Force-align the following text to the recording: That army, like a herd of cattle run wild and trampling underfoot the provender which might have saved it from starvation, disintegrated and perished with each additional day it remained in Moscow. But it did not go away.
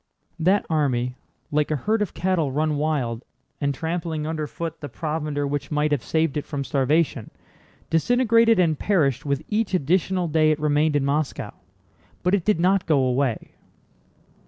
That 0.39 0.65
army, 0.67 1.13
like 1.51 1.69
a 1.69 1.75
herd 1.75 2.01
of 2.01 2.15
cattle 2.15 2.51
run 2.51 2.77
wild 2.77 3.23
and 3.61 3.71
trampling 3.71 4.25
underfoot 4.25 4.81
the 4.81 4.89
provender 4.89 5.45
which 5.45 5.69
might 5.69 5.91
have 5.91 6.03
saved 6.03 6.37
it 6.37 6.43
from 6.43 6.63
starvation, 6.63 7.29
disintegrated 7.91 8.57
and 8.57 8.79
perished 8.79 9.27
with 9.27 9.43
each 9.47 9.75
additional 9.75 10.27
day 10.27 10.49
it 10.49 10.59
remained 10.59 10.95
in 10.95 11.05
Moscow. 11.05 11.51
But 12.23 12.33
it 12.33 12.45
did 12.45 12.59
not 12.59 12.87
go 12.87 12.97
away. 12.97 13.51